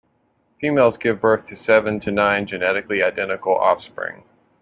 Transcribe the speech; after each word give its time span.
Females 0.59 0.97
give 0.97 1.21
birth 1.21 1.45
to 1.45 1.55
seven 1.55 1.99
to 1.99 2.09
nine 2.09 2.47
genetically 2.47 3.03
identical 3.03 3.55
offspring. 3.55 4.23